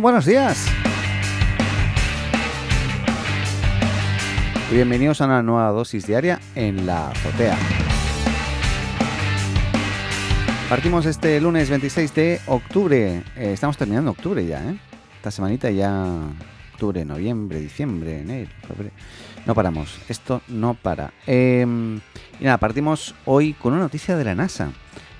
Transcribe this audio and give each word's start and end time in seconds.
Buenos 0.00 0.24
días. 0.24 0.66
Bienvenidos 4.72 5.20
a 5.20 5.26
una 5.26 5.42
nueva 5.42 5.68
dosis 5.72 6.06
diaria 6.06 6.40
en 6.54 6.86
la 6.86 7.10
azotea. 7.10 7.58
Partimos 10.70 11.04
este 11.04 11.38
lunes 11.38 11.68
26 11.68 12.14
de 12.14 12.40
octubre. 12.46 13.22
Eh, 13.36 13.52
estamos 13.52 13.76
terminando 13.76 14.12
octubre 14.12 14.46
ya, 14.46 14.70
¿eh? 14.70 14.78
Esta 15.16 15.30
semanita 15.30 15.70
ya 15.70 16.06
octubre, 16.72 17.04
noviembre, 17.04 17.60
diciembre, 17.60 18.20
enero. 18.20 18.50
No 19.44 19.54
paramos, 19.54 19.98
esto 20.08 20.40
no 20.48 20.72
para. 20.72 21.12
Em, 21.26 22.00
y 22.40 22.44
nada, 22.44 22.56
partimos 22.56 23.14
hoy 23.26 23.52
con 23.52 23.74
una 23.74 23.82
noticia 23.82 24.16
de 24.16 24.24
la 24.24 24.34
NASA. 24.34 24.72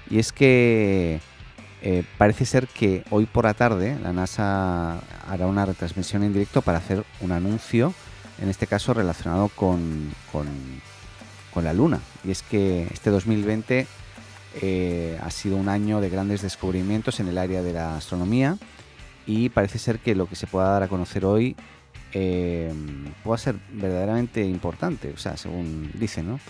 Y 0.09 0.19
es 0.19 0.33
que 0.33 1.21
eh, 1.83 2.05
parece 2.19 2.45
ser 2.45 2.69
que 2.69 3.05
hoy 3.11 3.25
por 3.25 3.45
la 3.45 3.55
tarde 3.55 3.97
la 4.03 4.13
NASA 4.13 5.01
hará 5.27 5.47
una 5.47 5.65
retransmisión 5.65 6.23
en 6.23 6.33
directo 6.33 6.61
para 6.61 6.79
hacer 6.79 7.05
un 7.21 7.33
anuncio, 7.33 7.95
en 8.41 8.51
este 8.51 8.67
caso 8.67 8.93
relacionado 8.93 9.49
con, 9.49 10.11
con, 10.33 10.47
la 11.65 11.73
Luna. 11.73 12.01
Y 12.25 12.31
es 12.31 12.43
que 12.43 12.87
este 12.93 13.11
2020 13.11 13.87
eh, 14.63 15.19
ha 15.23 15.31
sido 15.31 15.57
un 15.57 15.69
año 15.69 16.01
de 16.01 16.09
grandes 16.09 16.43
descubrimientos 16.43 17.21
en 17.21 17.29
el 17.29 17.37
área 17.37 17.63
de 17.63 17.73
la 17.73 17.97
astronomía 17.97 18.57
y 19.27 19.51
parece 19.51 19.79
ser 19.79 19.99
que 19.99 20.15
lo 20.15 20.27
que 20.27 20.37
se 20.37 20.47
pueda 20.47 20.71
dar 20.71 20.83
a 20.83 20.89
conocer 20.89 21.27
hoy 21.27 21.57
eh, 22.13 22.73
pueda 23.23 23.37
ser 23.37 23.57
verdaderamente 23.73 24.43
importante, 24.45 25.13
o 25.15 25.19
sea, 25.19 25.37
según 25.37 25.91
dicen, 25.95 26.29
¿no? 26.29 26.41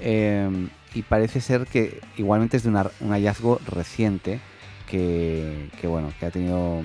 y 0.00 1.02
parece 1.02 1.40
ser 1.40 1.66
que 1.66 2.00
igualmente 2.16 2.56
es 2.56 2.64
de 2.64 2.68
un 2.68 3.10
hallazgo 3.10 3.60
reciente 3.66 4.40
que, 4.86 5.70
bueno, 5.84 6.12
que 6.18 6.26
ha 6.26 6.30
tenido, 6.30 6.82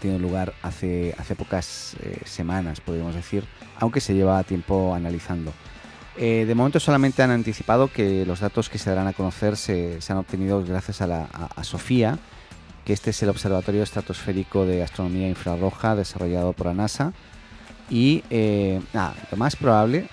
tenido 0.00 0.18
lugar 0.18 0.54
hace, 0.62 1.14
hace 1.18 1.34
pocas 1.34 1.96
eh, 2.02 2.20
semanas, 2.24 2.80
podríamos 2.80 3.14
decir, 3.14 3.44
aunque 3.78 4.00
se 4.00 4.14
lleva 4.14 4.42
tiempo 4.44 4.94
analizando. 4.94 5.52
Eh, 6.16 6.44
de 6.46 6.54
momento 6.54 6.80
solamente 6.80 7.22
han 7.22 7.30
anticipado 7.30 7.88
que 7.88 8.26
los 8.26 8.40
datos 8.40 8.68
que 8.68 8.78
se 8.78 8.90
darán 8.90 9.06
a 9.06 9.12
conocer 9.12 9.56
se, 9.56 9.98
han 10.08 10.18
obtenido 10.18 10.62
gracias 10.64 11.00
a, 11.00 11.06
la, 11.06 11.24
a, 11.24 11.64
SOFIA, 11.64 12.18
que 12.84 12.92
este 12.92 13.10
es 13.10 13.22
el 13.22 13.28
Observatorio 13.28 13.82
Estratosférico 13.82 14.66
de 14.66 14.82
Astronomía 14.82 15.28
Infrarroja 15.28 15.94
desarrollado 15.94 16.52
por 16.52 16.66
la 16.66 16.74
NASA. 16.74 17.12
Y 17.88 18.22
eh, 18.30 18.80
nada, 18.92 19.14
lo 19.30 19.36
más 19.36 19.56
probable, 19.56 20.08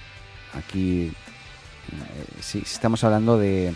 aquí 0.54 1.12
si, 2.42 2.60
estamos 2.60 3.04
hablando 3.04 3.38
de 3.38 3.74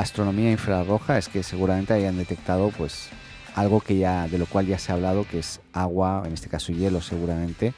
astronomía 0.00 0.50
infrarroja 0.52 1.18
es 1.18 1.28
que 1.28 1.42
seguramente 1.42 1.92
hayan 1.92 2.16
detectado 2.16 2.70
pues 2.70 3.08
algo 3.56 3.80
que 3.80 3.98
ya 3.98 4.28
de 4.28 4.38
lo 4.38 4.46
cual 4.46 4.66
ya 4.66 4.78
se 4.78 4.92
ha 4.92 4.94
hablado 4.94 5.26
que 5.26 5.40
es 5.40 5.60
agua 5.72 6.22
en 6.24 6.32
este 6.32 6.48
caso 6.48 6.72
hielo 6.72 7.00
seguramente. 7.00 7.74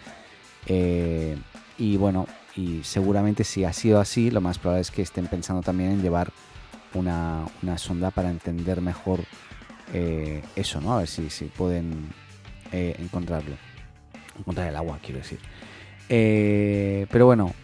Eh, 0.67 1.39
y 1.79 1.97
bueno 1.97 2.27
y 2.55 2.83
seguramente 2.85 3.45
si 3.45 3.65
ha 3.65 3.73
sido 3.73 3.99
así 4.01 4.31
lo 4.31 4.43
más 4.43 4.59
probable 4.59 4.83
es 4.83 4.91
que 4.91 5.01
estén 5.01 5.27
pensando 5.27 5.63
también 5.63 5.93
en 5.93 6.03
llevar 6.03 6.31
una, 6.93 7.47
sonda 7.79 8.11
para 8.11 8.29
entender 8.29 8.83
mejor 8.83 9.21
eh, 9.95 10.43
eso 10.57 10.81
no 10.81 10.93
a 10.93 10.99
ver 10.99 11.09
si, 11.09 11.31
si 11.31 11.47
pueden 11.47 12.11
eh, 12.73 12.95
encontrarlo. 12.99 13.57
Encontrar 14.39 14.69
el 14.69 14.77
agua 14.77 14.99
quiero 15.03 15.19
decir. 15.19 15.39
Pero 16.09 17.27
bueno 17.27 17.55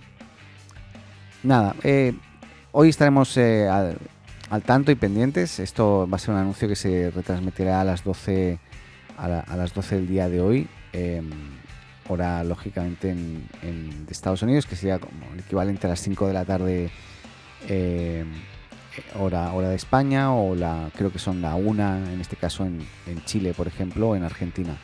nada 1.43 1.75
hoy 2.73 2.89
estaremos 2.89 3.37
al 4.51 4.63
tanto 4.63 4.93
y 4.93 4.95
pendientes. 4.95 5.59
Esto 5.59 6.09
va 6.11 6.17
a 6.17 6.19
ser 6.19 6.35
un 6.35 6.41
anuncio 6.41 6.69
que 6.69 6.77
se 6.77 7.11
retransmitirá 7.11 7.81
a 7.81 7.85
las 7.85 8.05
12, 8.05 8.59
a, 9.17 9.57
las 9.57 9.75
12 9.75 9.97
del 9.97 10.09
día 10.09 10.29
de 10.29 10.41
hoy. 10.41 10.69
Em, 10.93 11.31
hora 12.09 12.45
lógicamente 12.45 13.11
en, 13.11 14.07
de 14.07 14.13
Estados 14.13 14.43
Unidos, 14.43 14.67
que 14.67 14.77
sería 14.77 14.99
como 14.99 15.27
el 15.33 15.41
equivalente 15.41 15.87
a 15.87 15.91
las 15.91 16.01
5 16.01 16.29
de 16.29 16.33
la 16.33 16.45
tarde 16.45 16.91
em, 17.69 18.29
hora, 19.19 19.53
hora 19.53 19.69
de 19.69 19.77
España, 19.77 20.33
o 20.33 20.55
la 20.55 20.91
creo 20.97 21.11
que 21.11 21.19
son 21.19 21.43
la 21.43 21.55
1 21.57 21.97
en 22.13 22.21
este 22.21 22.37
caso 22.37 22.65
en, 22.65 22.87
Chile, 23.25 23.55
por 23.55 23.67
ejemplo, 23.67 24.11
o 24.11 24.17
en 24.17 24.23
Argentina. 24.23 24.77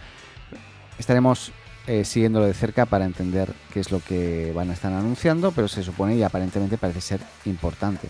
Estaremos 0.98 1.52
eh, 1.86 2.04
siguiéndolo 2.04 2.46
de 2.46 2.54
cerca 2.54 2.86
para 2.86 3.04
entender 3.04 3.52
qué 3.72 3.80
es 3.80 3.90
lo 3.90 4.00
que 4.00 4.52
van 4.54 4.70
a 4.70 4.72
estar 4.72 4.92
anunciando, 4.92 5.52
pero 5.52 5.68
se 5.68 5.82
supone 5.82 6.16
y 6.16 6.22
aparentemente 6.22 6.76
parece 6.76 7.00
ser 7.00 7.20
importante. 7.44 8.08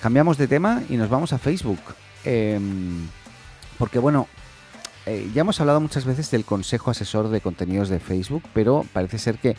Cambiamos 0.00 0.38
de 0.38 0.46
tema 0.46 0.82
y 0.88 0.96
nos 0.96 1.08
vamos 1.08 1.32
a 1.32 1.38
Facebook. 1.38 1.80
Em, 2.24 3.08
porque 3.78 3.98
bueno, 3.98 4.28
eh, 5.06 5.28
ya 5.34 5.40
hemos 5.40 5.60
hablado 5.60 5.80
muchas 5.80 6.04
veces 6.04 6.30
del 6.30 6.44
Consejo 6.44 6.90
Asesor 6.90 7.28
de 7.30 7.40
Contenidos 7.40 7.88
de 7.88 7.98
Facebook, 7.98 8.44
pero 8.54 8.84
parece 8.92 9.18
ser 9.18 9.38
que, 9.38 9.56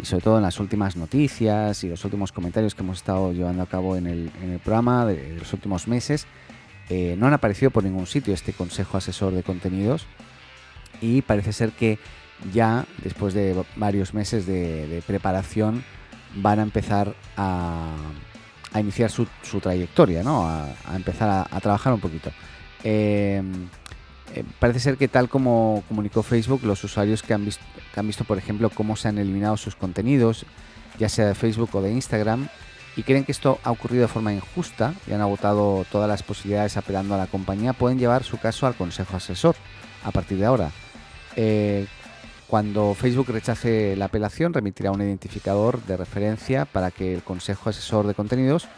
y 0.00 0.04
sobre 0.04 0.22
todo 0.22 0.36
en 0.36 0.42
las 0.42 0.60
últimas 0.60 0.96
noticias 0.96 1.84
y 1.84 1.88
los 1.88 2.04
últimos 2.04 2.32
comentarios 2.32 2.74
que 2.74 2.82
hemos 2.82 2.98
estado 2.98 3.32
llevando 3.32 3.62
a 3.62 3.66
cabo 3.66 3.96
en 3.96 4.06
el, 4.06 4.60
programa 4.62 5.06
de, 5.06 5.36
los 5.38 5.52
últimos 5.54 5.88
meses, 5.88 6.26
eh, 6.90 7.16
no 7.18 7.26
han 7.26 7.32
aparecido 7.32 7.70
por 7.70 7.82
ningún 7.82 8.06
sitio 8.06 8.34
este 8.34 8.52
Consejo 8.52 8.98
Asesor 8.98 9.32
de 9.32 9.42
Contenidos 9.42 10.06
y 11.00 11.22
parece 11.22 11.52
ser 11.52 11.72
que 11.72 11.98
ya 12.52 12.84
después 13.02 13.32
de 13.32 13.56
varios 13.76 14.12
meses 14.12 14.44
de 14.46 15.02
preparación 15.06 15.82
van 16.34 16.58
a 16.58 16.62
empezar 16.62 17.14
a 17.36 17.94
a 18.72 18.80
iniciar 18.80 19.10
su, 19.10 19.26
trayectoria, 19.60 20.22
¿no? 20.22 20.46
a, 20.46 20.68
empezar 20.94 21.46
a, 21.50 21.60
trabajar 21.60 21.92
un 21.92 22.00
poquito. 22.00 22.30
Eh, 22.84 23.42
eh, 24.34 24.44
parece 24.58 24.80
ser 24.80 24.96
que 24.96 25.08
tal 25.08 25.28
como 25.28 25.82
comunicó 25.88 26.22
Facebook, 26.22 26.60
los 26.64 26.82
usuarios 26.84 27.22
que 27.22 27.34
han, 27.34 27.44
visto, 27.44 27.64
que 27.92 28.00
han 28.00 28.06
visto, 28.06 28.24
por 28.24 28.38
ejemplo, 28.38 28.70
cómo 28.70 28.96
se 28.96 29.08
han 29.08 29.18
eliminado 29.18 29.56
sus 29.56 29.74
contenidos, 29.74 30.44
ya 30.98 31.08
sea 31.08 31.26
de 31.26 31.34
Facebook 31.34 31.70
o 31.74 31.82
de 31.82 31.92
Instagram, 31.92 32.48
y 32.96 33.04
creen 33.04 33.24
que 33.24 33.32
esto 33.32 33.58
ha 33.62 33.70
ocurrido 33.70 34.02
de 34.02 34.08
forma 34.08 34.32
injusta 34.32 34.92
y 35.06 35.12
han 35.12 35.20
agotado 35.20 35.86
todas 35.90 36.08
las 36.08 36.22
posibilidades 36.22 36.76
apelando 36.76 37.14
a 37.14 37.18
la 37.18 37.26
compañía, 37.26 37.72
pueden 37.72 37.98
llevar 37.98 38.24
su 38.24 38.38
caso 38.38 38.66
al 38.66 38.74
Consejo 38.74 39.16
Asesor 39.16 39.56
a 40.04 40.10
partir 40.10 40.38
de 40.38 40.46
ahora. 40.46 40.70
Eh, 41.36 41.86
cuando 42.48 42.94
Facebook 42.94 43.28
rechace 43.28 43.94
la 43.94 44.06
apelación, 44.06 44.54
remitirá 44.54 44.90
un 44.90 45.02
identificador 45.02 45.82
de 45.84 45.98
referencia 45.98 46.64
para 46.64 46.90
que 46.90 47.14
el 47.14 47.22
Consejo 47.22 47.68
Asesor 47.68 48.06
de 48.06 48.14
Contenidos 48.14 48.68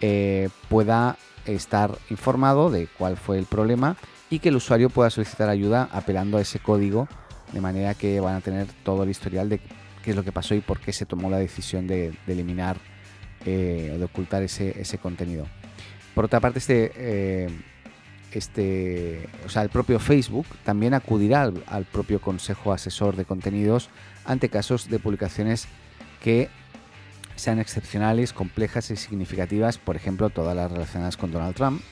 eh, 0.00 0.48
pueda 0.68 1.16
estar 1.44 1.98
informado 2.10 2.70
de 2.70 2.86
cuál 2.86 3.16
fue 3.16 3.38
el 3.38 3.46
problema 3.46 3.96
y 4.30 4.38
que 4.38 4.50
el 4.50 4.56
usuario 4.56 4.88
pueda 4.88 5.10
solicitar 5.10 5.48
ayuda 5.48 5.88
apelando 5.90 6.38
a 6.38 6.42
ese 6.42 6.60
código, 6.60 7.08
de 7.52 7.60
manera 7.60 7.94
que 7.94 8.20
van 8.20 8.36
a 8.36 8.40
tener 8.40 8.68
todo 8.84 9.02
el 9.02 9.10
historial 9.10 9.48
de 9.48 9.60
qué 10.04 10.10
es 10.10 10.16
lo 10.16 10.22
que 10.22 10.30
pasó 10.30 10.54
y 10.54 10.60
por 10.60 10.78
qué 10.78 10.92
se 10.92 11.04
tomó 11.04 11.28
la 11.28 11.38
decisión 11.38 11.88
de, 11.88 12.14
eliminar 12.28 12.76
eh, 13.44 13.90
o 13.94 13.98
de 13.98 14.04
ocultar 14.04 14.44
ese, 14.44 14.98
contenido. 15.02 15.46
Por 16.14 16.26
otra 16.26 16.38
parte, 16.38 16.60
este 16.60 16.92
eh, 16.94 17.48
este, 18.38 19.28
o 19.44 19.48
sea, 19.48 19.62
el 19.62 19.68
propio 19.68 19.98
Facebook 19.98 20.46
también 20.64 20.94
acudirá 20.94 21.52
al, 21.66 21.84
propio 21.84 22.20
Consejo 22.20 22.72
Asesor 22.72 23.16
de 23.16 23.24
Contenidos 23.24 23.90
ante 24.24 24.48
casos 24.48 24.88
de 24.88 24.98
publicaciones 24.98 25.68
que 26.22 26.48
sean 27.36 27.58
excepcionales, 27.58 28.32
complejas 28.32 28.90
y 28.90 28.96
significativas, 28.96 29.78
por 29.78 29.96
ejemplo, 29.96 30.30
todas 30.30 30.56
las 30.56 30.72
relacionadas 30.72 31.16
con 31.16 31.30
Donald 31.30 31.54
Trump, 31.54 31.82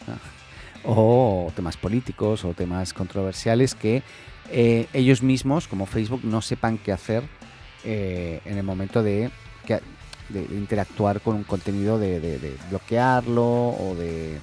o 0.84 1.52
temas 1.54 1.76
políticos 1.76 2.44
o 2.44 2.54
temas 2.54 2.92
controversiales 2.92 3.74
que 3.74 4.02
eh, 4.50 4.86
ellos 4.92 5.22
mismos, 5.22 5.68
como 5.68 5.86
Facebook, 5.86 6.20
no 6.24 6.40
sepan 6.40 6.78
qué 6.78 6.92
hacer 6.92 7.22
eh, 7.84 8.40
en 8.44 8.58
el 8.58 8.64
momento 8.64 9.02
de, 9.02 9.30
interactuar 10.34 11.20
con 11.20 11.36
un 11.36 11.44
contenido, 11.44 11.98
de 11.98 12.56
bloquearlo 12.70 13.44
o 13.44 13.94
de 13.96 14.40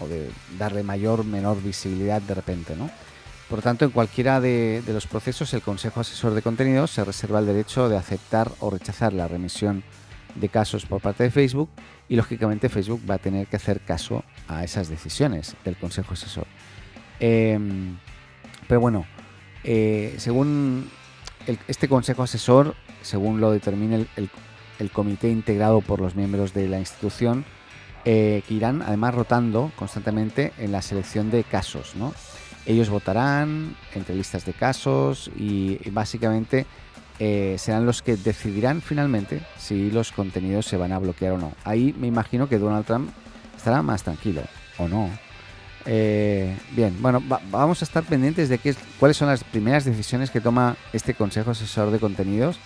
o 0.00 0.08
de 0.08 0.30
darle 0.58 0.82
mayor 0.82 1.24
menor 1.24 1.62
visibilidad 1.62 2.20
de 2.22 2.34
repente, 2.34 2.76
¿no? 2.76 2.90
Por 3.48 3.62
tanto, 3.62 3.84
en 3.84 3.92
cualquiera 3.92 4.40
de, 4.40 4.82
los 4.88 5.06
procesos, 5.06 5.54
el 5.54 5.62
Consejo 5.62 6.00
Asesor 6.00 6.34
de 6.34 6.42
Contenidos 6.42 6.90
se 6.90 7.04
reserva 7.04 7.38
el 7.38 7.46
derecho 7.46 7.88
de 7.88 7.96
aceptar 7.96 8.50
o 8.58 8.70
rechazar 8.70 9.12
la 9.12 9.28
remisión 9.28 9.84
de 10.34 10.48
casos 10.48 10.84
por 10.84 11.00
parte 11.00 11.22
de 11.22 11.30
Facebook 11.30 11.70
y, 12.08 12.16
lógicamente, 12.16 12.68
Facebook 12.68 13.02
va 13.08 13.14
a 13.14 13.18
tener 13.18 13.46
que 13.46 13.56
hacer 13.56 13.80
caso 13.80 14.24
a 14.48 14.64
esas 14.64 14.88
decisiones 14.88 15.54
del 15.64 15.76
Consejo 15.76 16.14
Asesor. 16.14 16.46
Em, 17.20 17.96
pero 18.66 18.80
bueno, 18.80 19.06
eh, 19.62 20.16
según 20.18 20.90
este 21.68 21.88
Consejo 21.88 22.24
Asesor, 22.24 22.74
según 23.02 23.40
lo 23.40 23.52
determine 23.52 24.08
el 24.16 24.90
comité 24.90 25.30
integrado 25.30 25.82
por 25.82 26.00
los 26.00 26.16
miembros 26.16 26.52
de 26.52 26.68
la 26.68 26.80
institución, 26.80 27.44
eh, 28.08 28.44
que 28.46 28.54
irán 28.54 28.82
además 28.82 29.16
rotando 29.16 29.72
constantemente 29.74 30.52
en 30.58 30.70
la 30.70 30.80
selección 30.80 31.28
de 31.32 31.42
casos. 31.42 31.96
¿no? 31.96 32.14
Ellos 32.64 32.88
votarán 32.88 33.76
entre 33.94 34.14
listas 34.14 34.46
de 34.46 34.52
casos 34.52 35.28
y, 35.36 35.78
básicamente 35.90 36.66
eh, 37.18 37.56
serán 37.58 37.84
los 37.84 38.02
que 38.02 38.16
decidirán 38.16 38.80
finalmente 38.80 39.42
si 39.58 39.90
los 39.90 40.12
contenidos 40.12 40.66
se 40.66 40.76
van 40.76 40.92
a 40.92 41.00
bloquear 41.00 41.32
o 41.32 41.38
no. 41.38 41.52
Ahí 41.64 41.96
me 41.98 42.06
imagino 42.06 42.48
que 42.48 42.58
Donald 42.58 42.86
Trump 42.86 43.10
estará 43.56 43.82
más 43.82 44.04
tranquilo, 44.04 44.42
o 44.78 44.86
no. 44.86 45.10
Eh, 45.84 46.56
bien, 46.76 46.96
bueno, 47.02 47.20
vamos 47.50 47.82
a 47.82 47.84
estar 47.84 48.04
pendientes 48.04 48.48
de 48.48 48.58
qué, 48.58 48.74
cuáles 49.00 49.16
son 49.16 49.26
las 49.26 49.42
primeras 49.42 49.84
decisiones 49.84 50.30
que 50.30 50.40
toma 50.40 50.76
este 50.92 51.14
Consejo 51.14 51.50
Asesor 51.50 51.90
de 51.90 51.98
Contenidos, 51.98 52.60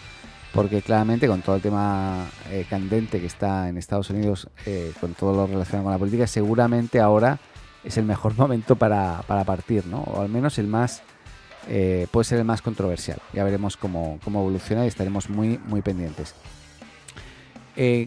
porque 0.52 0.82
claramente 0.82 1.26
con 1.28 1.42
todo 1.42 1.56
el 1.56 1.62
tema 1.62 2.26
eh, 2.50 2.66
candente 2.68 3.20
que 3.20 3.26
está 3.26 3.68
en 3.68 3.76
Estados 3.76 4.10
Unidos, 4.10 4.48
eh, 4.66 4.92
con 5.00 5.14
todo 5.14 5.34
lo 5.34 5.46
relacionado 5.46 5.84
con 5.84 5.92
la 5.92 5.98
política, 5.98 6.26
seguramente 6.26 7.00
ahora 7.00 7.38
es 7.84 7.96
el 7.96 8.04
mejor 8.04 8.34
momento 8.38 8.76
para, 8.76 9.22
para 9.26 9.44
partir, 9.44 9.86
¿no? 9.86 10.00
O 10.00 10.20
al 10.20 10.28
menos 10.28 10.58
el 10.58 10.66
más, 10.66 11.02
puede 12.10 12.24
ser 12.24 12.38
el 12.38 12.44
más 12.44 12.62
controversial. 12.62 13.18
Ya 13.32 13.44
veremos 13.44 13.76
cómo, 13.76 14.18
cómo 14.24 14.40
evoluciona 14.40 14.84
y 14.84 14.88
estaremos 14.88 15.30
muy, 15.30 15.58
muy 15.66 15.82
pendientes. 15.82 16.34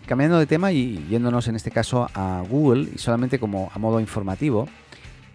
cambiando 0.06 0.40
de 0.40 0.48
tema 0.48 0.72
y 0.72 1.06
yéndonos 1.10 1.48
en 1.48 1.56
este 1.56 1.72
caso 1.72 2.10
a 2.14 2.44
Google 2.50 2.90
y 2.96 2.98
solamente 2.98 3.40
como 3.40 3.72
a 3.74 3.80
modo 3.80 4.00
informativo, 4.00 4.68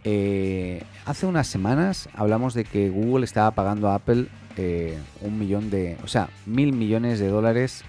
eh, 0.05 0.83
hace 1.07 1.27
unas 1.27 1.47
semanas 1.47 2.09
hablamos 2.15 2.55
de 2.55 2.65
que 2.65 2.89
Google 2.89 3.25
estaba 3.25 3.51
pagando 3.51 3.89
a 3.89 3.97
Apple 3.97 4.29
eh, 4.59 4.99
un 5.23 5.39
millón 5.39 5.71
de, 5.71 5.97
o 6.05 6.09
sea, 6.09 6.29
mil 6.47 6.73
millones 6.73 7.19
de 7.19 7.29
dólares 7.29 7.85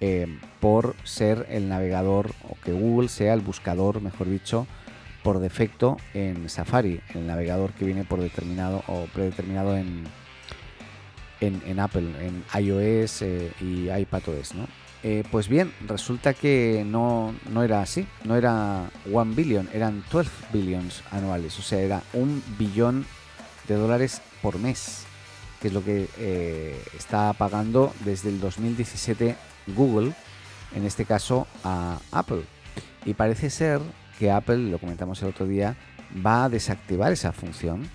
eh, 0.00 0.26
por 0.60 0.94
ser 1.04 1.46
el 1.50 1.68
navegador 1.68 2.32
o 2.48 2.56
que 2.64 2.72
Google 2.72 3.08
sea 3.08 3.34
el 3.34 3.40
buscador, 3.40 4.00
mejor 4.00 4.28
dicho, 4.28 4.66
por 5.22 5.40
defecto 5.40 5.96
en 6.14 6.48
Safari, 6.48 7.00
el 7.14 7.26
navegador 7.26 7.72
que 7.72 7.84
viene 7.84 8.04
por 8.04 8.20
determinado 8.20 8.82
o 8.86 9.06
predeterminado 9.12 9.76
en, 9.76 10.04
en, 11.40 11.62
en 11.66 11.80
Apple, 11.80 12.08
en 12.20 12.44
iOS 12.62 13.22
y 13.60 13.90
iPadOS, 13.90 14.54
¿no? 14.54 14.66
Eh, 15.08 15.22
pues 15.30 15.48
bien, 15.48 15.72
resulta 15.86 16.34
que 16.34 16.84
no, 16.84 17.32
era 17.62 17.80
así, 17.80 18.08
no 18.24 18.34
era 18.34 18.90
1 19.04 19.34
billion, 19.36 19.68
eran 19.72 20.02
12 20.10 20.30
billions 20.52 21.04
anuales, 21.12 21.56
o 21.60 21.62
sea, 21.62 21.80
era 21.80 22.02
un 22.12 22.42
billón 22.58 23.06
de 23.68 23.76
dólares 23.76 24.20
por 24.42 24.58
mes, 24.58 25.06
que 25.60 25.68
es 25.68 25.74
lo 25.74 25.84
que 25.84 26.08
eh, 26.18 26.80
está 26.96 27.32
pagando 27.32 27.92
desde 28.04 28.28
el 28.28 28.40
2017 28.40 29.36
Google, 29.68 30.12
en 30.74 30.84
este 30.84 31.04
caso 31.04 31.46
a 31.64 31.98
Apple. 32.12 32.42
Y 33.04 33.14
parece 33.14 33.50
ser 33.50 33.80
que 34.18 34.30
Apple, 34.30 34.58
lo 34.70 34.78
comentamos 34.78 35.22
el 35.22 35.28
otro 35.28 35.46
día, 35.46 35.76
va 36.24 36.44
a 36.44 36.48
desactivar 36.48 37.12
esa 37.12 37.32
función 37.32 37.88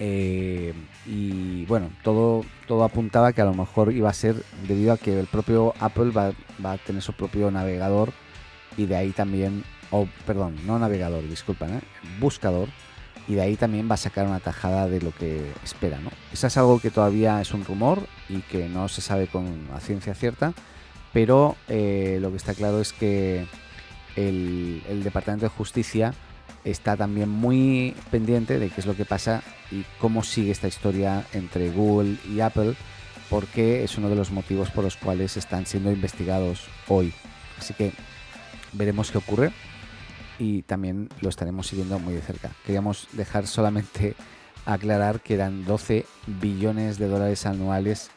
eh, 0.00 0.74
y 1.06 1.64
bueno, 1.66 1.90
todo, 2.02 2.44
todo 2.66 2.84
apuntaba 2.84 3.32
que 3.32 3.42
a 3.42 3.44
lo 3.44 3.54
mejor 3.54 3.92
iba 3.92 4.10
a 4.10 4.14
ser 4.14 4.36
debido 4.66 4.92
a 4.92 4.98
que 4.98 5.18
el 5.18 5.26
propio 5.26 5.74
Apple 5.78 6.10
va, 6.10 6.32
a 6.64 6.78
tener 6.78 7.02
su 7.02 7.12
propio 7.12 7.50
navegador 7.50 8.12
y 8.76 8.86
de 8.86 8.96
ahí 8.96 9.10
también, 9.12 9.64
o 9.90 10.08
perdón, 10.26 10.56
no 10.66 10.78
navegador, 10.78 11.28
disculpa, 11.28 11.66
¿eh? 11.66 11.80
buscador, 12.18 12.68
y 13.26 13.34
de 13.34 13.42
ahí 13.42 13.56
también 13.56 13.88
va 13.90 13.94
a 13.94 13.98
sacar 13.98 14.26
una 14.26 14.40
tajada 14.40 14.88
de 14.88 15.00
lo 15.00 15.12
que 15.12 15.52
espera. 15.62 15.98
¿no? 15.98 16.10
Eso 16.32 16.46
es 16.46 16.56
algo 16.56 16.80
que 16.80 16.90
todavía 16.90 17.40
es 17.40 17.52
un 17.52 17.64
rumor 17.64 18.06
y 18.28 18.40
que 18.42 18.68
no 18.68 18.88
se 18.88 19.00
sabe 19.00 19.26
con 19.26 19.68
a 19.74 19.80
ciencia 19.80 20.14
cierta, 20.14 20.52
pero 21.12 21.56
eh, 21.68 22.18
lo 22.20 22.30
que 22.30 22.36
está 22.36 22.54
claro 22.54 22.80
es 22.80 22.92
que 22.92 23.46
el, 24.16 24.82
el 24.88 25.02
Departamento 25.02 25.46
de 25.46 25.50
Justicia 25.50 26.12
está 26.64 26.96
también 26.96 27.28
muy 27.28 27.94
pendiente 28.10 28.58
de 28.58 28.70
qué 28.70 28.80
es 28.80 28.86
lo 28.86 28.96
que 28.96 29.04
pasa 29.04 29.42
y 29.70 29.84
cómo 29.98 30.22
sigue 30.22 30.50
esta 30.50 30.68
historia 30.68 31.24
entre 31.32 31.70
Google 31.70 32.16
y 32.30 32.40
Apple, 32.40 32.74
porque 33.30 33.84
es 33.84 33.96
uno 33.98 34.08
de 34.08 34.16
los 34.16 34.30
motivos 34.30 34.70
por 34.70 34.84
los 34.84 34.96
cuales 34.96 35.36
están 35.36 35.66
siendo 35.66 35.90
investigados 35.90 36.66
hoy. 36.88 37.12
Así 37.58 37.74
que 37.74 37.92
veremos 38.72 39.10
qué 39.10 39.18
ocurre 39.18 39.52
y 40.38 40.62
también 40.62 41.08
lo 41.20 41.28
estaremos 41.28 41.66
siguiendo 41.66 41.98
muy 41.98 42.14
de 42.14 42.20
cerca. 42.20 42.50
Queríamos 42.64 43.08
dejar 43.12 43.46
solamente 43.46 44.14
aclarar 44.66 45.20
que 45.20 45.34
eran 45.34 45.64
12 45.64 46.06
billones 46.26 46.98
de 46.98 47.08
dólares 47.08 47.46
anuales 47.46 48.10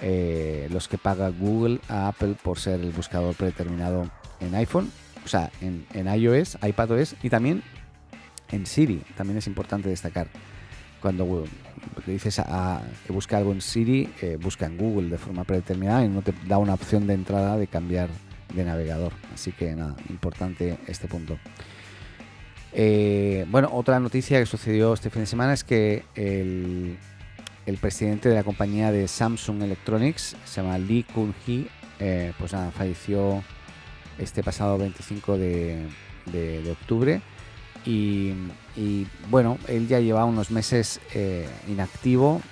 eh, 0.00 0.68
los 0.70 0.86
que 0.86 0.96
paga 0.96 1.28
Google 1.30 1.80
a 1.88 2.08
Apple 2.08 2.36
por 2.40 2.58
ser 2.58 2.80
el 2.80 2.92
buscador 2.92 3.34
predeterminado 3.34 4.08
en 4.40 4.54
iPhone, 4.54 4.92
o 5.24 5.28
sea, 5.28 5.50
en, 5.60 5.86
en 5.92 6.06
iOS, 6.06 6.58
iPadOS 6.62 7.16
y 7.22 7.30
también 7.30 7.62
en 8.50 8.66
Siri. 8.66 9.02
También 9.16 9.38
es 9.38 9.46
importante 9.46 9.88
destacar. 9.88 10.28
Cuando 11.00 11.44
le 12.06 12.12
dices 12.12 12.38
a, 12.38 12.80
que 13.06 13.12
busque 13.12 13.36
algo 13.36 13.52
en 13.52 13.60
Siri, 13.60 14.08
eh, 14.20 14.38
busca 14.40 14.66
en 14.66 14.78
Google 14.78 15.10
de 15.10 15.18
forma 15.18 15.44
predeterminada 15.44 16.04
y 16.04 16.08
no 16.08 16.22
te 16.22 16.32
da 16.46 16.58
una 16.58 16.74
opción 16.74 17.06
de 17.06 17.14
entrada 17.14 17.56
de 17.56 17.66
cambiar 17.66 18.08
de 18.54 18.64
navegador. 18.64 19.12
Así 19.34 19.52
que 19.52 19.74
nada, 19.74 19.96
importante 20.08 20.78
este 20.86 21.08
punto. 21.08 21.38
Eh, 22.72 23.46
bueno, 23.48 23.70
otra 23.72 23.98
noticia 24.00 24.38
que 24.38 24.46
sucedió 24.46 24.92
este 24.92 25.10
fin 25.10 25.22
de 25.22 25.26
semana 25.26 25.52
es 25.54 25.64
que 25.64 26.04
el, 26.14 26.98
presidente 27.80 28.28
de 28.28 28.34
la 28.34 28.44
compañía 28.44 28.92
de 28.92 29.08
Samsung 29.08 29.62
Electronics, 29.62 30.36
se 30.44 30.62
llama 30.62 30.78
Lee 30.78 31.04
Kun-hee, 31.14 31.68
eh, 32.00 32.32
pues 32.38 32.52
falleció 32.74 33.42
este 34.18 34.42
pasado 34.42 34.78
25 34.78 35.38
de 35.38 36.70
octubre. 36.70 37.20
Y, 37.84 38.34
bueno, 39.30 39.58
él 39.66 39.88
ya 39.88 40.00
lleva 40.00 40.24
unos 40.24 40.50
meses 40.50 41.00
eh, 41.14 41.48
inactivo, 41.68 42.42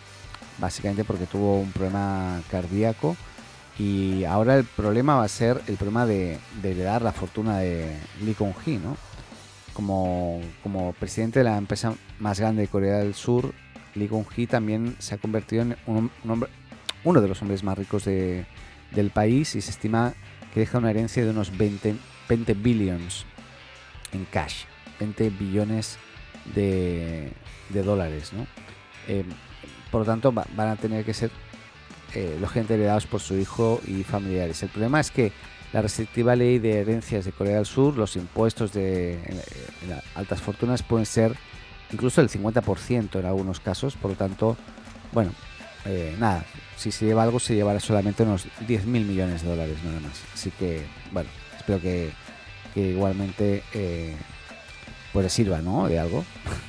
básicamente 0.58 1.04
porque 1.04 1.26
tuvo 1.26 1.60
un 1.60 1.72
problema 1.72 2.40
cardíaco. 2.50 3.16
Y 3.78 4.24
ahora 4.24 4.56
el 4.56 4.64
problema 4.64 5.16
va 5.16 5.24
a 5.24 5.28
ser 5.28 5.60
el 5.66 5.76
problema 5.76 6.06
de, 6.06 6.38
heredar 6.62 7.02
la 7.02 7.12
fortuna 7.12 7.58
de 7.58 7.96
Lee 8.22 8.34
Kong-hee, 8.34 8.78
¿no? 8.78 8.96
Como, 9.74 10.40
como 10.62 10.94
presidente 10.94 11.40
de 11.40 11.44
la 11.44 11.58
empresa 11.58 11.94
más 12.18 12.40
grande 12.40 12.62
de 12.62 12.68
Corea 12.68 12.98
del 12.98 13.14
Sur, 13.14 13.52
Lee 13.94 14.08
Kong-hee 14.08 14.46
también 14.46 14.96
se 14.98 15.14
ha 15.14 15.18
convertido 15.18 15.62
en 15.62 15.76
un, 15.86 16.10
hombre, 16.26 16.48
uno 17.04 17.20
de 17.20 17.28
los 17.28 17.42
hombres 17.42 17.62
más 17.62 17.76
ricos 17.76 18.04
de, 18.06 18.46
del 18.92 19.10
país 19.10 19.54
y 19.54 19.60
se 19.60 19.70
estima 19.70 20.14
que 20.54 20.60
deja 20.60 20.78
una 20.78 20.90
herencia 20.90 21.22
de 21.22 21.30
unos 21.30 21.56
20, 21.56 21.96
20 22.28 22.54
billions 22.54 23.26
en 24.12 24.24
cash. 24.24 24.64
20 24.98 25.30
billones 25.30 25.98
de, 26.54 27.32
dólares. 27.70 28.32
¿no? 28.32 28.46
Eh, 29.08 29.24
por 29.90 30.00
lo 30.00 30.06
tanto, 30.06 30.32
van 30.32 30.68
a 30.68 30.76
tener 30.76 31.04
que 31.04 31.12
ser 31.14 31.30
eh, 32.16 32.48
gente 32.52 32.74
heredados 32.74 33.06
por 33.06 33.20
su 33.20 33.36
hijo 33.36 33.80
y 33.86 34.02
familiares. 34.02 34.62
El 34.62 34.68
problema 34.70 35.00
es 35.00 35.10
que 35.10 35.32
la 35.72 35.82
restrictiva 35.82 36.36
ley 36.36 36.58
de 36.58 36.80
herencias 36.80 37.24
de 37.24 37.32
Corea 37.32 37.56
del 37.56 37.66
Sur, 37.66 37.96
los 37.96 38.16
impuestos 38.16 38.72
de 38.72 39.18
altas 40.14 40.40
fortunas 40.40 40.82
pueden 40.82 41.06
ser 41.06 41.36
incluso 41.92 42.20
el 42.20 42.28
50% 42.28 43.18
en 43.18 43.26
algunos 43.26 43.60
casos. 43.60 43.96
Por 43.96 44.12
lo 44.12 44.16
tanto, 44.16 44.56
bueno, 45.12 45.32
eh, 45.84 46.16
nada, 46.18 46.44
si 46.76 46.90
se 46.90 47.06
lleva 47.06 47.22
algo, 47.22 47.38
se 47.38 47.54
llevará 47.54 47.80
solamente 47.80 48.22
unos 48.22 48.46
10 48.66 48.86
mil 48.86 49.04
millones 49.04 49.42
de 49.42 49.48
dólares 49.48 49.76
nada 49.84 50.00
más. 50.00 50.22
Así 50.34 50.50
que, 50.50 50.84
bueno, 51.12 51.28
espero 51.56 51.80
que, 51.80 52.10
igualmente 52.74 53.62
eh, 53.72 54.14
pues 55.12 55.32
sirva, 55.32 55.60
¿no? 55.62 55.88
De 55.88 55.98
algo. 55.98 56.24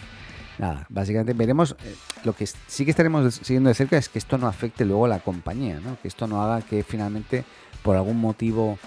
Nada, 0.57 0.85
básicamente 0.89 1.33
veremos. 1.33 1.75
Eh, 1.83 1.95
lo 2.23 2.33
que 2.33 2.47
sí 2.47 2.83
que 2.83 2.91
estaremos 2.91 3.35
siguiendo 3.35 3.69
de 3.69 3.75
cerca 3.75 3.97
es 3.97 4.09
que 4.09 4.17
esto 4.17 4.37
no 4.37 4.47
afecte 4.47 4.85
luego 4.85 5.05
a 5.05 5.09
la 5.09 5.19
compañía, 5.19 5.79
¿no? 5.79 5.99
Que 6.01 6.07
esto 6.07 6.27
no 6.27 6.41
haga 6.41 6.61
que 6.61 6.83
finalmente, 6.83 7.43
por 7.83 7.95
algún 7.95 8.19
motivo 8.19 8.79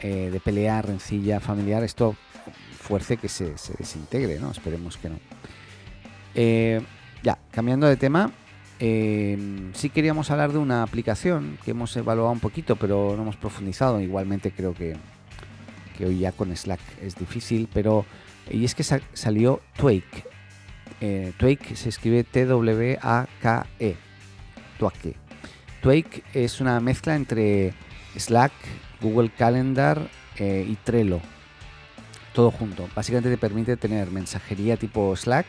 eh, 0.00 0.30
de 0.32 0.40
pelea, 0.40 0.80
rencilla 0.80 1.40
familiar, 1.40 1.82
esto 1.82 2.16
fuerce 2.80 3.18
que 3.18 3.28
se, 3.28 3.54
desintegre, 3.78 4.38
¿no? 4.40 4.50
Esperemos 4.50 4.96
que 4.96 5.10
no. 5.10 5.18
Eh, 6.34 6.80
ya, 7.22 7.38
cambiando 7.50 7.86
de 7.86 7.96
tema, 7.96 8.32
sí 8.78 9.90
queríamos 9.94 10.30
hablar 10.32 10.50
de 10.50 10.58
una 10.58 10.82
aplicación 10.82 11.56
que 11.64 11.70
hemos 11.70 11.96
evaluado 11.96 12.32
un 12.32 12.40
poquito, 12.40 12.74
pero 12.76 13.14
no 13.16 13.22
hemos 13.22 13.36
profundizado. 13.36 14.00
Igualmente 14.00 14.50
creo 14.50 14.74
que, 14.74 14.96
que 15.96 16.06
hoy 16.06 16.20
ya 16.20 16.32
con 16.32 16.56
Slack 16.56 16.80
es 17.00 17.14
difícil, 17.14 17.68
pero 17.72 18.06
y 18.50 18.64
es 18.64 18.74
que 18.74 18.82
salió 18.82 19.60
Twake. 19.76 20.31
Eh, 21.00 21.32
se 21.74 21.88
escribe 21.88 22.24
T-W-A-K-E. 22.24 23.96
Twake. 24.78 25.16
Twake 25.80 26.24
es 26.32 26.60
una 26.60 26.78
mezcla 26.80 27.16
entre 27.16 27.74
Slack, 28.16 28.52
Google 29.00 29.30
Calendar 29.30 30.08
eh, 30.36 30.66
y 30.68 30.76
Trello. 30.76 31.20
Todo 32.32 32.50
junto. 32.50 32.88
Básicamente 32.94 33.30
te 33.30 33.38
permite 33.38 33.76
tener 33.76 34.10
mensajería 34.10 34.76
tipo 34.76 35.14
Slack, 35.16 35.46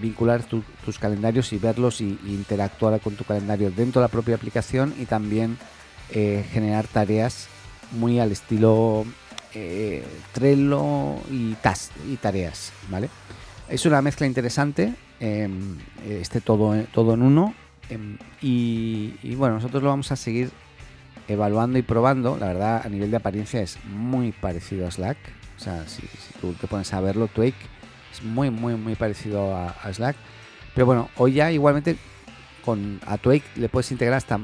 vincular 0.00 0.42
tus 0.42 0.98
calendarios 0.98 1.52
y 1.54 1.58
verlos 1.58 2.00
y, 2.02 2.18
interactuar 2.26 3.00
con 3.00 3.14
tu 3.14 3.24
calendario 3.24 3.70
dentro 3.70 4.00
de 4.00 4.04
la 4.04 4.12
propia 4.12 4.34
aplicación 4.34 4.94
y 4.98 5.06
también 5.06 5.56
eh, 6.10 6.44
generar 6.52 6.86
tareas 6.86 7.48
muy 7.92 8.20
al 8.20 8.30
estilo 8.30 9.06
eh, 9.54 10.04
Trello 10.32 11.16
y, 11.30 11.56
tareas, 12.20 12.72
¿vale? 12.88 13.08
Es 13.68 13.86
una 13.86 14.02
mezcla 14.02 14.26
interesante, 14.26 14.94
em, 15.20 15.78
este 16.06 16.40
todo, 16.40 16.74
todo 16.92 17.14
en 17.14 17.22
uno. 17.22 17.54
Em, 17.88 18.18
y, 18.40 19.34
bueno, 19.36 19.56
nosotros 19.56 19.82
lo 19.82 19.90
vamos 19.90 20.10
a 20.12 20.16
seguir 20.16 20.50
evaluando 21.28 21.78
y 21.78 21.82
probando. 21.82 22.36
La 22.38 22.48
verdad, 22.48 22.82
a 22.84 22.88
nivel 22.88 23.10
de 23.10 23.16
apariencia 23.16 23.60
es 23.62 23.78
muy 23.84 24.32
parecido 24.32 24.86
a 24.86 24.90
Slack. 24.90 25.16
O 25.56 25.60
sea, 25.60 25.86
si, 25.86 26.02
tú 26.40 26.52
te 26.54 26.66
pones 26.66 26.92
a 26.92 27.00
verlo, 27.00 27.28
Twake 27.28 27.54
es 28.12 28.22
muy, 28.22 28.50
muy, 28.50 28.74
muy 28.74 28.94
parecido 28.96 29.56
a, 29.56 29.92
Slack. 29.92 30.16
Pero 30.74 30.86
bueno, 30.86 31.08
hoy 31.16 31.34
ya 31.34 31.52
igualmente 31.52 31.96
con 32.64 33.00
a 33.06 33.18
Twake 33.18 33.44
le 33.56 33.68
puedes 33.68 33.92
integrar 33.92 34.16
hasta 34.16 34.40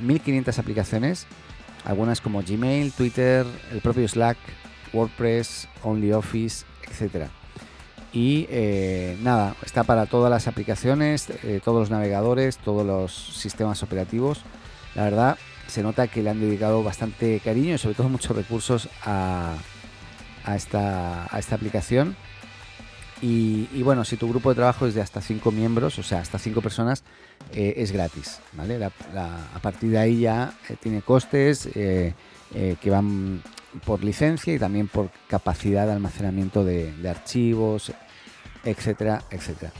1500 0.00 0.58
aplicaciones, 0.58 1.26
algunas 1.84 2.20
como 2.20 2.42
Gmail, 2.42 2.92
Twitter, 2.92 3.46
el 3.72 3.80
propio 3.80 4.06
Slack, 4.06 4.38
WordPress, 4.92 5.68
OnlyOffice, 5.82 6.64
etcétera. 6.88 7.28
Y 8.12 8.46
eh, 8.50 9.16
nada, 9.22 9.54
está 9.64 9.84
para 9.84 10.06
todas 10.06 10.30
las 10.30 10.48
aplicaciones, 10.48 11.30
eh, 11.44 11.60
todos 11.64 11.78
los 11.78 11.90
navegadores, 11.90 12.58
todos 12.58 12.84
los 12.84 13.12
sistemas 13.12 13.82
operativos. 13.82 14.42
La 14.94 15.04
verdad, 15.04 15.38
se 15.68 15.82
nota 15.82 16.08
que 16.08 16.22
le 16.22 16.30
han 16.30 16.40
dedicado 16.40 16.82
bastante 16.82 17.40
cariño 17.40 17.74
y 17.74 17.78
sobre 17.78 17.94
todo 17.94 18.08
muchos 18.08 18.36
recursos 18.36 18.88
a 19.04 19.54
esta 20.56 21.26
aplicación. 21.52 22.16
Y, 23.22 23.82
bueno, 23.82 24.04
si 24.04 24.16
tu 24.16 24.28
grupo 24.28 24.48
de 24.48 24.56
trabajo 24.56 24.86
es 24.86 24.94
de 24.94 25.02
hasta 25.02 25.20
5 25.20 25.52
miembros, 25.52 25.98
o 25.98 26.02
sea, 26.02 26.20
hasta 26.20 26.38
5 26.38 26.62
personas, 26.62 27.04
eh, 27.52 27.74
es 27.76 27.92
gratis. 27.92 28.40
¿vale? 28.54 28.82
a 28.82 29.58
partir 29.60 29.90
de 29.90 29.98
ahí 29.98 30.20
ya 30.20 30.54
tiene 30.80 31.02
costes 31.02 31.68
que 31.72 32.90
van 32.90 33.42
por 33.84 34.02
licencia 34.02 34.52
y 34.52 34.58
también 34.58 34.88
por 34.88 35.10
capacidad 35.28 35.86
de 35.86 35.92
almacenamiento 35.92 36.64
de, 36.64 36.92
archivos, 37.08 37.92
etcétera, 38.64 39.22
etcétera. 39.30 39.72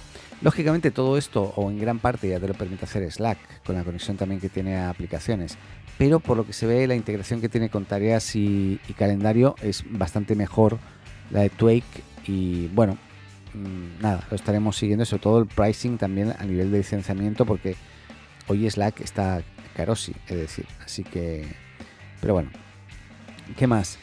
Lógicamente 0.42 0.90
todo 0.90 1.18
esto, 1.18 1.52
o 1.56 1.70
en 1.70 1.78
gran 1.78 1.98
parte, 1.98 2.28
ya 2.28 2.40
te 2.40 2.48
lo 2.48 2.54
permite 2.54 2.84
hacer 2.84 3.10
Slack, 3.10 3.62
con 3.64 3.74
la 3.74 3.84
conexión 3.84 4.16
también 4.16 4.40
que 4.40 4.48
tiene 4.48 4.76
a 4.76 4.88
aplicaciones. 4.88 5.58
Pero 5.98 6.18
por 6.18 6.36
lo 6.38 6.46
que 6.46 6.54
se 6.54 6.66
ve, 6.66 6.86
la 6.86 6.94
integración 6.94 7.42
que 7.42 7.50
tiene 7.50 7.68
con 7.68 7.84
tareas 7.84 8.34
y, 8.34 8.80
calendario 8.96 9.54
es 9.60 9.84
bastante 9.86 10.34
mejor 10.34 10.78
la 11.30 11.40
de 11.40 11.50
Twake. 11.50 12.02
Y 12.26 12.68
bueno, 12.68 12.96
nada, 13.54 14.26
lo 14.30 14.36
estaremos 14.36 14.76
siguiendo, 14.76 15.04
sobre 15.04 15.22
todo 15.22 15.38
el 15.40 15.46
pricing 15.46 15.98
también 15.98 16.34
a 16.38 16.44
nivel 16.44 16.70
de 16.70 16.78
licenciamiento, 16.78 17.44
porque 17.44 17.76
hoy 18.46 18.68
Slack 18.68 19.00
está 19.00 19.42
caro, 19.74 19.96
sí, 19.96 20.14
es 20.28 20.36
decir. 20.36 20.66
Así 20.84 21.04
que, 21.04 21.46
pero 22.20 22.34
bueno, 22.34 22.50
¿Qué 23.56 23.66
más? 23.66 23.98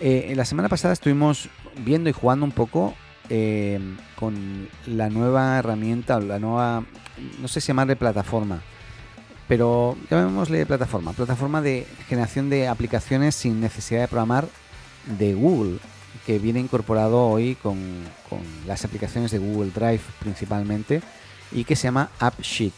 Eh, 0.00 0.32
la 0.36 0.44
semana 0.44 0.68
pasada 0.68 0.92
estuvimos 0.92 1.48
viendo 1.84 2.08
y 2.10 2.12
jugando 2.12 2.44
un 2.44 2.52
poco 2.52 2.94
eh, 3.28 3.80
con 4.16 4.68
la 4.86 5.08
nueva 5.10 5.58
herramienta, 5.58 6.20
la 6.20 6.38
nueva, 6.38 6.84
no 7.40 7.48
sé 7.48 7.60
si 7.60 7.68
llamarle 7.68 7.96
plataforma, 7.96 8.62
pero 9.48 9.96
llamémosle 10.10 10.66
plataforma, 10.66 11.12
plataforma 11.12 11.62
de 11.62 11.86
generación 12.08 12.50
de 12.50 12.68
aplicaciones 12.68 13.34
sin 13.34 13.60
necesidad 13.60 14.02
de 14.02 14.08
programar 14.08 14.46
de 15.18 15.34
Google, 15.34 15.78
que 16.26 16.38
viene 16.38 16.60
incorporado 16.60 17.26
hoy 17.28 17.56
con, 17.56 17.78
las 18.66 18.84
aplicaciones 18.84 19.30
de 19.30 19.38
Google 19.38 19.70
Drive 19.70 20.00
principalmente 20.20 21.02
y 21.50 21.64
que 21.64 21.76
se 21.76 21.84
llama 21.84 22.10
AppSheet. 22.18 22.72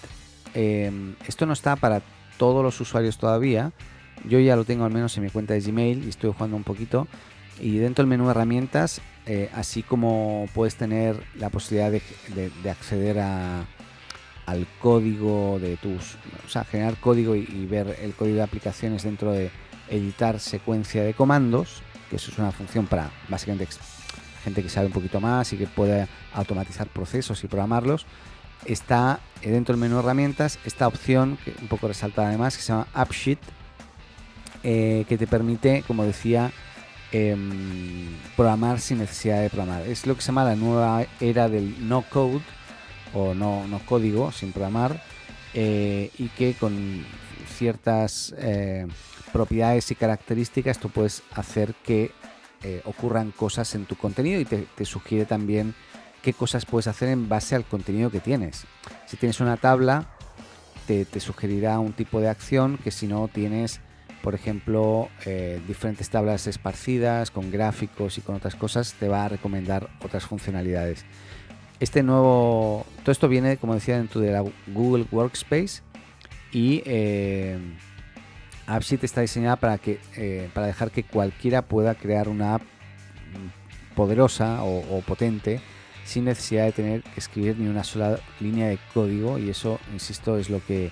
Eh, 0.55 1.14
esto 1.26 1.47
no 1.47 1.53
está 1.53 1.76
para 1.76 2.03
todos 2.38 2.62
los 2.64 2.81
usuarios 2.81 3.19
todavía, 3.19 3.73
yo 4.29 4.38
ya 4.38 4.57
lo 4.57 4.64
tengo 4.64 4.85
al 4.85 4.93
menos 4.93 5.17
en 5.17 5.25
mi 5.25 5.31
cuenta 5.31 5.55
de 5.55 5.61
Gmail 5.61 6.05
y 6.05 6.09
estoy 6.09 6.33
jugando 6.33 6.57
un 6.57 6.64
poquito. 6.64 7.07
Y 7.61 7.79
dentro 7.79 8.03
del 8.03 8.09
menú 8.09 8.31
herramientas, 8.31 9.00
eh, 9.26 9.50
así 9.55 9.83
como 9.83 10.49
puedes 10.55 10.76
tener 10.76 11.23
la 11.37 11.50
posibilidad 11.50 11.91
de, 11.91 12.71
acceder 12.71 13.21
a, 13.21 13.64
al 14.47 14.67
código 14.81 15.59
de 15.61 15.76
tus, 15.76 16.17
o 16.45 16.49
sea, 16.49 16.64
generar 16.64 16.97
código 16.97 17.37
y, 17.37 17.67
ver 17.67 17.99
el 18.03 18.14
código 18.14 18.37
de 18.37 18.43
aplicaciones 18.43 19.05
dentro 19.05 19.33
de 19.33 19.50
editar 19.88 20.41
secuencia 20.41 21.05
de 21.05 21.14
comandos, 21.14 21.83
que 22.14 22.18
eso 22.18 22.30
es 22.30 22.38
una 22.38 22.52
función 22.52 22.87
para 22.87 23.11
básicamente 23.28 23.66
gente 24.44 24.62
que 24.62 24.68
sabe 24.68 24.87
un 24.87 24.92
poquito 24.92 25.21
más 25.21 25.52
y 25.52 25.56
que 25.56 25.66
puede 25.66 26.06
automatizar 26.33 26.87
procesos 26.87 27.42
y 27.42 27.49
programarlos. 27.49 28.06
Está 28.66 29.18
eh, 29.42 29.50
dentro 29.50 29.75
del 29.75 29.80
menú 29.80 29.99
herramientas 29.99 30.61
esta 30.64 30.87
opción, 30.87 31.38
que 31.44 31.52
un 31.61 31.66
poco 31.66 31.88
resaltada 31.88 32.28
además, 32.28 32.56
que 32.56 32.62
se 32.62 32.68
llama 32.68 32.87
AppSheet, 32.94 33.40
eh, 34.62 35.04
que 35.09 35.18
te 35.18 35.26
permite, 35.26 35.83
como 35.88 36.04
decía, 36.04 36.52
em, 37.11 38.16
programar 38.37 38.78
sin 38.78 38.99
necesidad 38.99 39.40
de 39.42 39.50
programar. 39.50 39.83
Es 39.83 40.06
lo 40.06 40.14
que 40.14 40.21
se 40.21 40.28
llama 40.28 40.44
la 40.44 40.54
nueva 40.54 41.04
era 41.21 41.49
del 41.49 41.88
no 41.88 42.02
code 42.02 42.42
o 43.12 43.35
no, 43.35 43.66
no 43.66 43.80
código 43.80 44.30
sin 44.30 44.52
programar 44.52 45.02
eh, 45.52 46.11
y 46.16 46.28
que 46.28 46.54
con 46.54 47.04
ciertas 47.45 48.35
eh, 48.39 48.87
propiedades 49.33 49.91
y 49.91 49.95
características 49.95 50.79
tú 50.79 50.91
puedes 50.91 51.23
hacer 51.33 51.75
que 51.85 52.13
ocurran 52.87 53.31
cosas 53.31 53.75
en 53.75 53.85
tu 53.85 53.95
contenido 53.95 54.41
y 54.41 54.47
te, 54.47 54.85
sugiere 54.87 55.27
también 55.27 55.75
qué 56.23 56.33
cosas 56.33 56.65
puedes 56.65 56.87
hacer 56.87 57.11
en 57.11 57.29
base 57.29 57.55
al 57.55 57.67
contenido 57.67 58.11
que 58.11 58.21
tienes. 58.21 58.65
Si 59.05 59.19
tienes 59.19 59.39
una 59.41 59.59
tabla, 59.59 60.09
te, 60.87 61.05
te 61.05 61.21
sugerirá 61.21 61.79
un 61.79 61.93
tipo 61.93 62.23
de 62.23 62.31
acción 62.31 62.79
que 62.79 62.91
si 62.91 63.07
no 63.07 63.29
tienes 63.29 63.83
por 64.25 64.35
ejemplo, 64.35 65.11
eh, 65.27 65.61
diferentes 65.69 66.09
tablas 66.09 66.47
esparcidas 66.47 67.31
con 67.31 67.51
gráficos 67.51 68.17
y 68.17 68.23
con 68.23 68.35
otras 68.35 68.55
cosas, 68.55 68.95
te 68.95 69.07
va 69.07 69.27
a 69.27 69.29
recomendar 69.29 69.91
otras 70.03 70.25
funcionalidades. 70.25 71.05
Este 71.79 72.03
nuevo, 72.03 72.87
todo 73.03 73.13
esto 73.13 73.29
viene, 73.29 73.59
como 73.59 73.75
decía, 73.75 73.99
dentro 73.99 74.23
de 74.23 74.33
la 74.33 74.43
Google 74.69 75.05
Workspace 75.13 75.83
y 76.54 76.82
eh, 76.87 77.58
AppSheet 78.66 79.04
está 79.04 79.20
diseñada 79.20 79.56
para 79.56 79.76
que, 79.76 80.00
eh, 80.16 80.49
para 80.54 80.68
dejar 80.68 80.90
que 80.90 81.02
cualquiera 81.02 81.61
pueda 81.61 81.94
crear 81.94 82.30
una 82.30 82.54
app 82.54 82.62
poderosa 83.94 84.62
o, 84.62 84.96
o 84.96 85.00
potente 85.02 85.61
sin 86.06 86.25
necesidad 86.25 86.64
de 86.64 86.73
tener 86.73 87.02
que 87.02 87.20
escribir 87.20 87.58
ni 87.58 87.66
una 87.66 87.84
sola 87.84 88.18
línea 88.40 88.68
de 88.68 88.78
código 88.92 89.38
y 89.38 89.50
eso, 89.50 89.78
insisto, 89.92 90.38
es 90.38 90.49
lo 90.49 90.64
que 90.64 90.90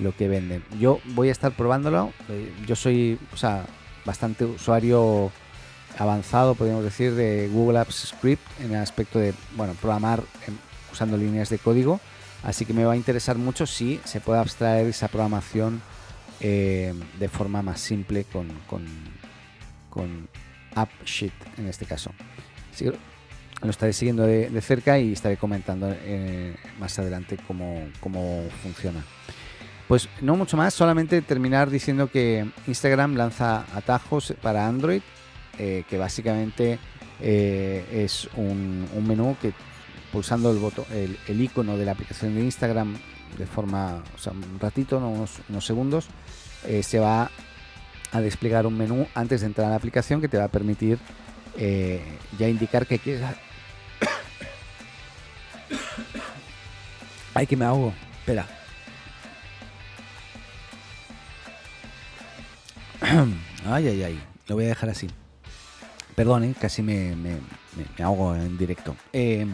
lo 0.00 0.14
que 0.16 0.28
venden. 0.28 0.64
Yo 0.78 1.00
voy 1.14 1.28
a 1.28 1.32
estar 1.32 1.52
probándolo. 1.52 2.12
Eh, 2.28 2.52
yo 2.66 2.76
soy, 2.76 3.18
o 3.32 3.36
sea, 3.36 3.66
bastante 4.04 4.44
usuario 4.44 5.30
avanzado, 5.98 6.54
podríamos 6.54 6.84
decir, 6.84 7.14
de 7.14 7.48
Google 7.52 7.78
Apps 7.78 8.14
Script 8.16 8.42
en 8.60 8.72
el 8.72 8.80
aspecto 8.80 9.18
de, 9.18 9.34
bueno, 9.56 9.74
programar 9.80 10.22
usando 10.90 11.16
líneas 11.16 11.50
de 11.50 11.58
código. 11.58 12.00
Así 12.42 12.64
que 12.64 12.74
me 12.74 12.84
va 12.84 12.92
a 12.92 12.96
interesar 12.96 13.38
mucho 13.38 13.66
si 13.66 14.00
se 14.04 14.20
puede 14.20 14.40
abstraer 14.40 14.86
esa 14.88 15.08
programación 15.08 15.80
eh, 16.40 16.92
de 17.20 17.28
forma 17.28 17.62
más 17.62 17.80
simple 17.80 18.24
con, 18.24 18.48
con, 18.68 20.28
AppSheet 20.74 21.32
en 21.58 21.68
este 21.68 21.86
caso. 21.86 22.10
lo 23.62 23.70
estaré 23.70 23.92
siguiendo 23.92 24.24
de, 24.24 24.60
cerca 24.60 24.98
y 24.98 25.12
estaré 25.12 25.36
comentando 25.36 25.88
eh, 25.90 26.56
más 26.80 26.98
adelante 26.98 27.38
cómo, 27.46 27.88
cómo 28.00 28.44
funciona. 28.62 29.04
Pues 29.86 30.08
no 30.20 30.34
mucho 30.34 30.56
más, 30.56 30.74
solamente 30.74 31.22
terminar 31.22 31.70
diciendo 31.70 32.10
que 32.10 32.50
Instagram 32.66 33.14
lanza 33.14 33.66
atajos 33.76 34.34
para 34.42 34.66
Android, 34.66 35.02
eh, 35.58 35.84
que 35.88 35.98
básicamente 35.98 36.80
es 37.20 38.28
un, 38.34 38.88
menú 39.06 39.36
que 39.40 39.52
pulsando 40.12 40.50
el, 40.50 40.58
botón, 40.58 40.84
el, 40.92 41.40
icono 41.40 41.76
de 41.76 41.84
la 41.84 41.92
aplicación 41.92 42.34
de 42.34 42.42
Instagram 42.42 42.96
de 43.38 43.46
forma, 43.46 44.02
o 44.14 44.18
sea, 44.18 44.32
un 44.32 44.58
ratito, 44.60 44.98
unos, 44.98 45.40
segundos, 45.64 46.08
eh, 46.66 46.82
se 46.82 46.98
va 46.98 47.30
a 48.12 48.20
desplegar 48.20 48.66
un 48.66 48.76
menú 48.76 49.06
antes 49.14 49.40
de 49.40 49.46
entrar 49.46 49.68
a 49.68 49.70
la 49.70 49.76
aplicación 49.76 50.20
que 50.20 50.28
te 50.28 50.36
va 50.36 50.44
a 50.44 50.48
permitir 50.48 50.98
ya 52.38 52.48
indicar 52.48 52.86
que 52.86 52.98
quieres... 52.98 53.22
Ay, 57.34 57.46
que 57.46 57.56
me 57.56 57.64
ahogo. 57.64 57.94
Espera. 58.18 58.46
ay, 63.66 63.88
ay, 63.88 64.02
ay. 64.02 64.22
Lo 64.48 64.56
voy 64.56 64.66
a 64.66 64.68
dejar 64.68 64.90
así. 64.90 65.08
Perdón, 66.14 66.44
¿eh? 66.44 66.54
casi 66.58 66.82
me, 66.82 67.16
me, 67.16 67.38
ahogo 68.02 68.34
en 68.34 68.58
directo. 68.58 68.96
Em, 69.12 69.52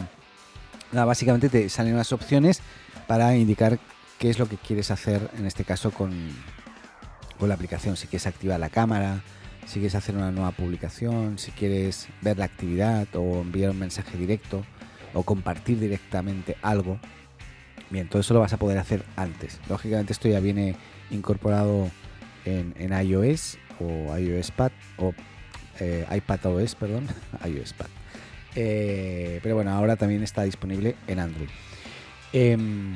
nada, 0.91 1.05
básicamente 1.05 1.49
te 1.49 1.69
salen 1.69 1.93
unas 1.93 2.11
opciones 2.11 2.61
para 3.07 3.35
indicar 3.35 3.79
qué 4.17 4.29
es 4.29 4.39
lo 4.39 4.47
que 4.47 4.57
quieres 4.57 4.91
hacer 4.91 5.29
en 5.37 5.45
este 5.45 5.63
caso 5.63 5.91
con, 5.91 6.11
con 7.39 7.49
la 7.49 7.55
aplicación. 7.55 7.97
Si 7.97 8.07
quieres 8.07 8.27
activar 8.27 8.59
la 8.59 8.69
cámara, 8.69 9.21
si 9.65 9.75
quieres 9.75 9.95
hacer 9.95 10.15
una 10.15 10.31
nueva 10.31 10.51
publicación, 10.51 11.37
si 11.37 11.51
quieres 11.51 12.07
ver 12.21 12.37
la 12.37 12.45
actividad 12.45 13.07
o 13.15 13.41
enviar 13.41 13.69
un 13.71 13.79
mensaje 13.79 14.17
directo 14.17 14.65
o 15.13 15.23
compartir 15.23 15.79
directamente 15.79 16.57
algo. 16.61 16.99
Bien, 17.89 18.07
todo 18.07 18.19
eso 18.19 18.33
lo 18.33 18.39
vas 18.39 18.53
a 18.53 18.57
poder 18.57 18.77
hacer 18.77 19.03
antes. 19.15 19.59
Lógicamente 19.67 20.13
esto 20.13 20.27
ya 20.27 20.39
viene 20.39 20.75
incorporado 21.11 21.89
en, 22.45 22.73
iOS 22.91 23.57
o 23.79 24.17
iOS 24.17 24.51
Pad 24.51 24.71
o 24.97 25.13
eh, 25.79 26.05
iPad 26.15 26.45
OS, 26.45 26.75
perdón, 26.75 27.07
iOS 27.45 27.73
Pad. 27.73 27.87
Eh, 28.55 29.39
pero 29.43 29.55
bueno, 29.55 29.71
ahora 29.71 29.95
también 29.95 30.23
está 30.23 30.43
disponible 30.43 30.95
en 31.07 31.19
Android. 31.19 31.49
Em, 32.33 32.95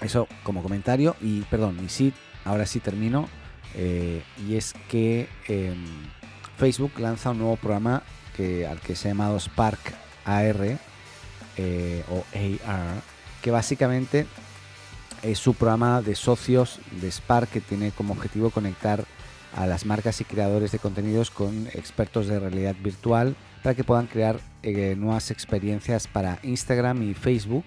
eso 0.00 0.28
como 0.42 0.62
comentario 0.62 1.16
y 1.20 1.40
perdón, 1.42 1.78
y 1.84 1.88
sí, 1.88 2.12
ahora 2.44 2.66
sí 2.66 2.80
termino. 2.80 3.28
Eh, 3.74 4.22
y 4.46 4.56
es 4.56 4.74
que 4.88 5.28
em, 5.48 5.84
Facebook 6.58 6.98
lanza 6.98 7.30
un 7.30 7.38
nuevo 7.38 7.56
programa 7.56 8.02
que, 8.36 8.66
al 8.66 8.80
que 8.80 8.96
se 8.96 9.08
ha 9.08 9.10
llamado 9.12 9.38
Spark 9.38 9.80
AR 10.24 10.78
eh, 11.56 12.04
o 12.10 12.24
AR, 12.34 13.02
que 13.40 13.50
básicamente 13.50 14.26
es 15.22 15.38
su 15.38 15.54
programa 15.54 16.02
de 16.02 16.14
socios 16.14 16.80
de 17.00 17.10
Spark 17.10 17.48
que 17.48 17.60
tiene 17.60 17.92
como 17.92 18.14
objetivo 18.14 18.50
conectar 18.50 19.04
a 19.54 19.66
las 19.66 19.86
marcas 19.86 20.20
y 20.20 20.24
creadores 20.24 20.72
de 20.72 20.78
contenidos 20.78 21.30
con 21.30 21.68
expertos 21.68 22.26
de 22.26 22.40
realidad 22.40 22.74
virtual 22.82 23.36
para 23.62 23.74
que 23.74 23.84
puedan 23.84 24.06
crear 24.06 24.40
eh, 24.62 24.94
nuevas 24.96 25.30
experiencias 25.30 26.06
para 26.06 26.38
Instagram 26.42 27.02
y 27.02 27.14
Facebook. 27.14 27.64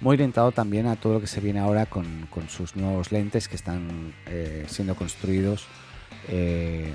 Muy 0.00 0.14
orientado 0.14 0.52
también 0.52 0.86
a 0.86 0.96
todo 0.96 1.14
lo 1.14 1.20
que 1.20 1.26
se 1.26 1.40
viene 1.40 1.60
ahora 1.60 1.86
con, 1.86 2.28
sus 2.48 2.76
nuevos 2.76 3.12
lentes 3.12 3.48
que 3.48 3.56
están 3.56 4.14
eh, 4.26 4.64
siendo 4.68 4.94
construidos. 4.94 5.66
Eh, 6.28 6.92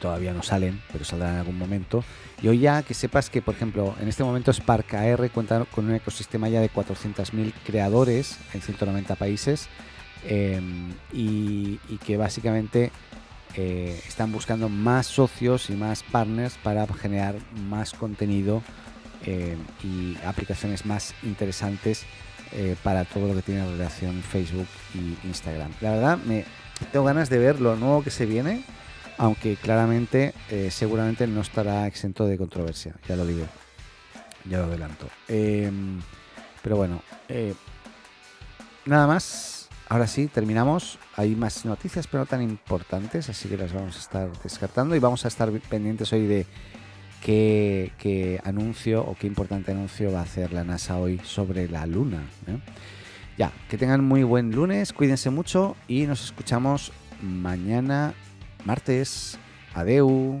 todavía 0.00 0.32
no 0.32 0.42
salen, 0.42 0.80
pero 0.92 1.04
saldrán 1.04 1.34
en 1.34 1.38
algún 1.40 1.58
momento. 1.58 2.04
Y 2.42 2.48
hoy 2.48 2.60
ya 2.60 2.82
que 2.82 2.94
sepas 2.94 3.28
que, 3.28 3.42
por 3.42 3.54
ejemplo, 3.54 3.94
en 4.00 4.08
este 4.08 4.24
momento 4.24 4.50
Spark 4.52 4.94
AR 4.94 5.30
cuenta 5.30 5.64
con 5.66 5.86
un 5.86 5.94
ecosistema 5.94 6.48
ya 6.48 6.60
de 6.60 6.70
400.000 6.70 7.52
creadores 7.66 8.38
en 8.54 8.62
190 8.62 9.14
países 9.16 9.68
y, 11.12 11.78
que 12.06 12.16
básicamente 12.16 12.90
eh, 13.56 14.00
están 14.08 14.32
buscando 14.32 14.68
más 14.68 15.06
socios 15.06 15.70
y 15.70 15.74
más 15.74 16.02
partners 16.02 16.58
para 16.62 16.86
generar 16.86 17.36
más 17.68 17.92
contenido 17.92 18.62
em, 19.24 19.58
y 19.82 20.16
aplicaciones 20.24 20.84
más 20.84 21.14
interesantes 21.22 22.04
eh, 22.52 22.76
para 22.82 23.04
todo 23.04 23.28
lo 23.28 23.34
que 23.36 23.42
tiene 23.42 23.64
relación 23.64 24.22
Facebook 24.22 24.66
y 24.94 25.26
Instagram. 25.26 25.72
La 25.80 25.92
verdad, 25.92 26.18
me 26.18 26.44
tengo 26.90 27.04
ganas 27.04 27.30
de 27.30 27.38
ver 27.38 27.60
lo 27.60 27.76
nuevo 27.76 28.02
que 28.02 28.10
se 28.10 28.26
viene, 28.26 28.64
aunque 29.18 29.56
claramente 29.56 30.34
eh, 30.50 30.70
seguramente 30.72 31.26
no 31.28 31.40
estará 31.40 31.86
exento 31.86 32.26
de 32.26 32.36
controversia, 32.36 32.96
ya 33.08 33.14
lo 33.14 33.24
digo, 33.24 33.46
ya 34.48 34.58
lo 34.58 34.64
adelanto. 34.64 35.08
Em, 35.28 36.00
pero 36.60 36.76
bueno, 36.76 37.02
nada 38.84 39.06
más 39.06 39.63
Ahora 39.88 40.06
sí, 40.06 40.28
terminamos. 40.28 40.98
Hay 41.16 41.36
más 41.36 41.64
noticias, 41.64 42.06
pero 42.06 42.22
no 42.22 42.26
tan 42.26 42.42
importantes, 42.42 43.28
así 43.28 43.48
que 43.48 43.56
las 43.56 43.72
vamos 43.72 43.96
a 43.96 43.98
estar 43.98 44.42
descartando 44.42 44.96
y 44.96 44.98
vamos 44.98 45.24
a 45.24 45.28
estar 45.28 45.50
pendientes 45.50 46.12
hoy 46.12 46.26
de 46.26 46.46
qué, 47.22 48.40
anuncio 48.44 49.02
o 49.02 49.16
qué 49.16 49.26
importante 49.26 49.72
anuncio 49.72 50.12
va 50.12 50.20
a 50.20 50.22
hacer 50.22 50.52
la 50.52 50.64
NASA 50.64 50.96
hoy 50.98 51.20
sobre 51.24 51.68
la 51.68 51.86
Luna. 51.86 52.22
¿eh? 52.46 52.58
Ya, 53.36 53.52
que 53.68 53.78
tengan 53.78 54.04
muy 54.04 54.22
buen 54.22 54.52
lunes, 54.52 54.92
cuídense 54.92 55.30
mucho 55.30 55.76
y 55.88 56.06
nos 56.06 56.24
escuchamos 56.24 56.92
mañana, 57.20 58.14
martes. 58.64 59.38
Adeu. 59.74 60.40